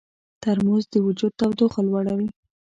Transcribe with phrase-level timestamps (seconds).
[0.43, 2.27] ترموز د وجود تودوخه لوړوي.